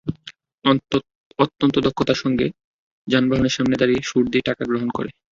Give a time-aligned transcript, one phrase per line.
[1.39, 2.47] অত্যন্ত দক্ষতার সঙ্গে
[3.07, 5.09] যানবাহনের সামনে দাঁড়িয়ে শুঁড় দিয়ে টাকা গ্রহণ করে।